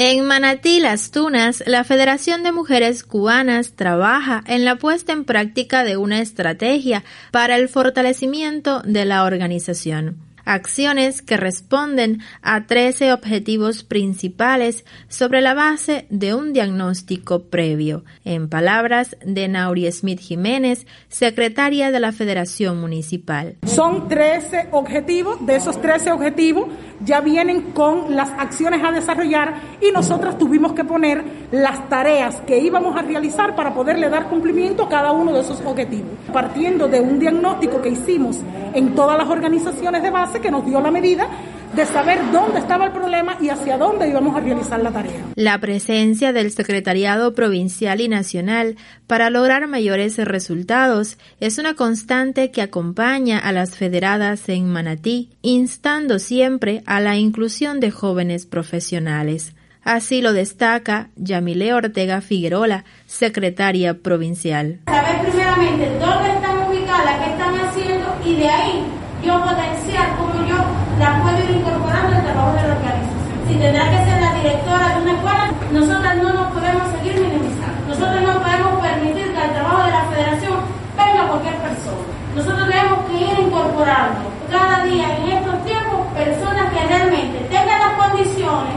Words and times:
En 0.00 0.24
Manatí 0.24 0.78
Las 0.78 1.10
Tunas, 1.10 1.64
la 1.66 1.82
Federación 1.82 2.44
de 2.44 2.52
Mujeres 2.52 3.02
Cubanas 3.02 3.72
trabaja 3.72 4.44
en 4.46 4.64
la 4.64 4.76
puesta 4.76 5.12
en 5.12 5.24
práctica 5.24 5.82
de 5.82 5.96
una 5.96 6.20
estrategia 6.20 7.02
para 7.32 7.56
el 7.56 7.68
fortalecimiento 7.68 8.80
de 8.82 9.04
la 9.04 9.24
organización 9.24 10.27
acciones 10.48 11.20
que 11.20 11.36
responden 11.36 12.20
a 12.42 12.66
13 12.66 13.12
objetivos 13.12 13.84
principales 13.84 14.84
sobre 15.08 15.42
la 15.42 15.54
base 15.54 16.06
de 16.08 16.34
un 16.34 16.52
diagnóstico 16.52 17.44
previo, 17.44 18.04
en 18.24 18.48
palabras 18.48 19.16
de 19.24 19.46
Nauri 19.46 19.90
Smith 19.92 20.20
Jiménez, 20.20 20.86
secretaria 21.08 21.90
de 21.90 22.00
la 22.00 22.12
Federación 22.12 22.80
Municipal. 22.80 23.56
Son 23.66 24.08
13 24.08 24.68
objetivos, 24.72 25.44
de 25.44 25.56
esos 25.56 25.80
13 25.80 26.12
objetivos 26.12 26.68
ya 27.04 27.20
vienen 27.20 27.72
con 27.72 28.16
las 28.16 28.30
acciones 28.30 28.82
a 28.82 28.90
desarrollar 28.90 29.54
y 29.80 29.92
nosotros 29.92 30.36
tuvimos 30.38 30.72
que 30.72 30.84
poner 30.84 31.22
las 31.52 31.88
tareas 31.88 32.40
que 32.40 32.58
íbamos 32.58 32.96
a 32.96 33.02
realizar 33.02 33.54
para 33.54 33.72
poderle 33.72 34.08
dar 34.08 34.28
cumplimiento 34.28 34.84
a 34.84 34.88
cada 34.88 35.12
uno 35.12 35.32
de 35.32 35.40
esos 35.40 35.60
objetivos, 35.60 36.10
partiendo 36.32 36.88
de 36.88 37.00
un 37.00 37.18
diagnóstico 37.18 37.80
que 37.80 37.90
hicimos 37.90 38.40
en 38.74 38.94
todas 38.94 39.16
las 39.16 39.28
organizaciones 39.28 40.02
de 40.02 40.10
base 40.10 40.37
que 40.40 40.50
nos 40.50 40.64
dio 40.64 40.80
la 40.80 40.90
medida 40.90 41.28
de 41.74 41.86
saber 41.86 42.18
dónde 42.32 42.60
estaba 42.60 42.86
el 42.86 42.92
problema 42.92 43.36
y 43.40 43.50
hacia 43.50 43.76
dónde 43.76 44.08
íbamos 44.08 44.36
a 44.36 44.40
realizar 44.40 44.80
la 44.80 44.90
tarea. 44.90 45.24
La 45.34 45.58
presencia 45.58 46.32
del 46.32 46.50
Secretariado 46.50 47.34
Provincial 47.34 48.00
y 48.00 48.08
Nacional 48.08 48.76
para 49.06 49.30
lograr 49.30 49.66
mayores 49.66 50.16
resultados 50.18 51.18
es 51.40 51.58
una 51.58 51.74
constante 51.74 52.50
que 52.50 52.62
acompaña 52.62 53.38
a 53.38 53.52
las 53.52 53.76
federadas 53.76 54.48
en 54.48 54.68
Manatí, 54.70 55.30
instando 55.42 56.18
siempre 56.18 56.82
a 56.86 57.00
la 57.00 57.16
inclusión 57.16 57.80
de 57.80 57.90
jóvenes 57.90 58.46
profesionales. 58.46 59.54
Así 59.84 60.20
lo 60.20 60.32
destaca 60.32 61.08
Yamile 61.16 61.72
Ortega 61.72 62.20
Figueroa, 62.20 62.84
secretaria 63.06 63.94
provincial. 63.94 64.80
Saber 64.86 65.20
primeramente 65.28 65.88
dónde 65.98 66.30
están 66.30 66.68
ubicadas, 66.68 67.24
qué 67.24 67.30
están 67.30 67.54
haciendo 67.54 68.16
y 68.26 68.34
de 68.36 68.48
ahí 68.48 68.84
yo 69.24 69.34
potenciar 69.42 70.16
cómo 70.16 70.46
yo 70.46 70.56
la 70.98 71.22
puedo 71.22 71.38
ir 71.38 71.50
incorporando 71.58 72.16
al 72.16 72.24
trabajo 72.24 72.52
de 72.54 72.68
la 72.68 72.74
organización. 72.74 73.38
Si 73.48 73.54
tendrá 73.54 73.84
que 73.90 73.98
ser 74.04 74.20
la 74.20 74.32
directora 74.34 74.88
de 74.88 75.02
una 75.02 75.12
escuela, 75.12 75.44
nosotras 75.72 76.16
no 76.22 76.32
nos 76.32 76.46
podemos 76.52 76.84
seguir 76.92 77.14
minimizando. 77.18 77.78
Nosotros 77.88 78.20
no 78.22 78.34
podemos 78.42 78.72
permitir 78.82 79.26
que 79.32 79.40
al 79.40 79.52
trabajo 79.54 79.82
de 79.84 79.90
la 79.90 80.04
federación 80.10 80.56
venga 80.96 81.28
cualquier 81.28 81.56
persona. 81.58 82.02
Nosotros 82.34 82.64
tenemos 82.68 82.98
que 83.06 83.16
ir 83.18 83.36
incorporando 83.38 84.20
cada 84.50 84.84
día 84.84 85.06
en 85.18 85.24
estos 85.38 85.56
tiempos 85.64 86.00
personas 86.14 86.66
que 86.72 86.80
realmente 86.86 87.38
tengan 87.50 87.78
las 87.78 87.94
condiciones, 87.98 88.76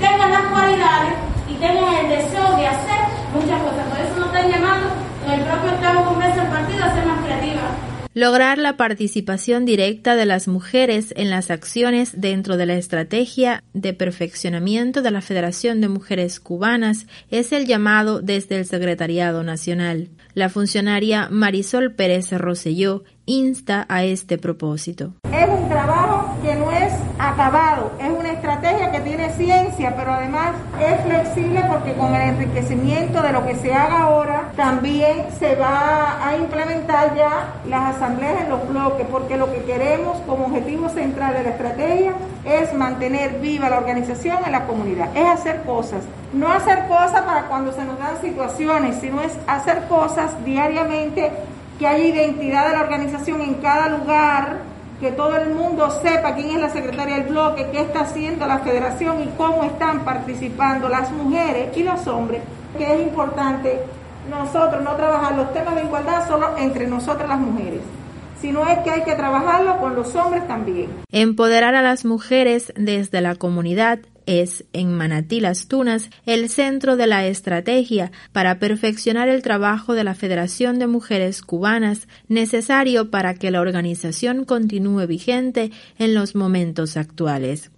tengan 0.00 0.30
las 0.30 0.46
cualidades 0.52 1.14
y 1.48 1.54
tengan 1.56 1.94
el 2.00 2.08
deseo 2.08 2.48
de 2.56 2.64
hacer 2.66 3.00
muchas 3.32 3.58
cosas. 3.64 3.84
Por 3.88 3.98
eso 3.98 4.14
nos 4.20 4.28
están 4.30 4.50
llamando 4.52 4.86
en 5.24 5.32
el 5.32 5.40
propio 5.48 5.70
Estado 5.70 6.04
Congreso 6.04 6.36
del 6.36 6.52
Partido 6.52 6.84
a 6.84 6.94
ser 6.94 7.06
más 7.06 7.20
creativas 7.24 7.88
lograr 8.18 8.58
la 8.58 8.76
participación 8.76 9.64
directa 9.64 10.16
de 10.16 10.26
las 10.26 10.48
mujeres 10.48 11.14
en 11.16 11.30
las 11.30 11.52
acciones 11.52 12.20
dentro 12.20 12.56
de 12.56 12.66
la 12.66 12.74
estrategia 12.74 13.62
de 13.74 13.94
perfeccionamiento 13.94 15.02
de 15.02 15.12
la 15.12 15.20
Federación 15.20 15.80
de 15.80 15.88
Mujeres 15.88 16.40
Cubanas 16.40 17.06
es 17.30 17.52
el 17.52 17.66
llamado 17.66 18.20
desde 18.20 18.56
el 18.56 18.66
Secretariado 18.66 19.44
Nacional. 19.44 20.08
La 20.34 20.48
funcionaria 20.48 21.28
Marisol 21.30 21.94
Pérez 21.94 22.32
Rosselló 22.32 23.04
insta 23.24 23.86
a 23.88 24.02
este 24.02 24.36
propósito. 24.36 25.14
Es 25.32 25.48
un 25.48 25.68
trabajo 25.68 26.36
que 26.42 26.56
no 26.56 26.72
es 26.72 26.92
acabado, 27.20 27.92
es 28.00 28.10
una 28.10 28.32
estrategia 28.32 28.90
que 28.90 29.00
tiene 29.00 29.27
ciencia, 29.38 29.94
pero 29.96 30.12
además 30.12 30.50
es 30.78 31.00
flexible 31.02 31.62
porque 31.68 31.94
con 31.94 32.14
el 32.14 32.20
enriquecimiento 32.20 33.22
de 33.22 33.32
lo 33.32 33.46
que 33.46 33.54
se 33.54 33.72
haga 33.72 34.02
ahora, 34.02 34.50
también 34.56 35.26
se 35.38 35.54
va 35.54 36.18
a 36.26 36.36
implementar 36.36 37.14
ya 37.14 37.54
las 37.66 37.96
asambleas 37.96 38.42
en 38.42 38.50
los 38.50 38.68
bloques, 38.68 39.06
porque 39.10 39.36
lo 39.36 39.50
que 39.50 39.62
queremos 39.62 40.18
como 40.26 40.46
objetivo 40.46 40.88
central 40.90 41.34
de 41.34 41.44
la 41.44 41.50
estrategia 41.50 42.12
es 42.44 42.74
mantener 42.74 43.38
viva 43.40 43.70
la 43.70 43.78
organización 43.78 44.38
en 44.44 44.52
la 44.52 44.66
comunidad, 44.66 45.16
es 45.16 45.26
hacer 45.26 45.62
cosas. 45.62 46.02
No 46.32 46.52
hacer 46.52 46.86
cosas 46.88 47.22
para 47.22 47.42
cuando 47.46 47.72
se 47.72 47.84
nos 47.84 47.98
dan 47.98 48.20
situaciones, 48.20 48.96
sino 49.00 49.22
es 49.22 49.32
hacer 49.46 49.84
cosas 49.88 50.32
diariamente 50.44 51.32
que 51.78 51.86
haya 51.86 52.04
identidad 52.04 52.66
de 52.68 52.74
la 52.74 52.82
organización 52.82 53.40
en 53.40 53.54
cada 53.54 53.88
lugar, 53.88 54.58
que 55.00 55.12
todo 55.12 55.36
el 55.36 55.50
mundo 55.50 55.90
sepa 56.02 56.34
quién 56.34 56.50
es 56.50 56.60
la 56.60 56.70
secretaria 56.70 57.16
del 57.16 57.28
bloque, 57.28 57.68
qué 57.70 57.80
está 57.80 58.00
haciendo 58.00 58.46
la 58.46 58.58
federación 58.58 59.22
y 59.22 59.28
cómo 59.36 59.64
están 59.64 60.04
participando 60.04 60.88
las 60.88 61.10
mujeres 61.12 61.76
y 61.76 61.82
los 61.82 62.06
hombres, 62.06 62.42
que 62.76 62.92
es 62.92 63.00
importante 63.00 63.80
nosotros 64.28 64.82
no 64.82 64.94
trabajar 64.96 65.36
los 65.36 65.52
temas 65.52 65.74
de 65.74 65.84
igualdad 65.84 66.28
solo 66.28 66.56
entre 66.58 66.86
nosotras 66.86 67.28
las 67.28 67.38
mujeres 67.38 67.80
sino 68.40 68.66
es 68.68 68.78
que 68.80 68.90
hay 68.90 69.02
que 69.02 69.14
trabajarlo 69.14 69.78
con 69.78 69.94
los 69.94 70.14
hombres 70.14 70.46
también. 70.46 70.90
Empoderar 71.10 71.74
a 71.74 71.82
las 71.82 72.04
mujeres 72.04 72.72
desde 72.76 73.20
la 73.20 73.34
comunidad 73.34 73.98
es 74.28 74.64
en 74.74 74.94
Manatí 74.94 75.40
Las 75.40 75.68
Tunas 75.68 76.10
el 76.26 76.50
centro 76.50 76.96
de 76.96 77.06
la 77.06 77.26
estrategia 77.26 78.12
para 78.32 78.58
perfeccionar 78.58 79.30
el 79.30 79.42
trabajo 79.42 79.94
de 79.94 80.04
la 80.04 80.14
Federación 80.14 80.78
de 80.78 80.86
Mujeres 80.86 81.40
Cubanas 81.40 82.08
necesario 82.28 83.10
para 83.10 83.34
que 83.34 83.50
la 83.50 83.62
organización 83.62 84.44
continúe 84.44 85.06
vigente 85.06 85.70
en 85.98 86.14
los 86.14 86.34
momentos 86.34 86.98
actuales. 86.98 87.64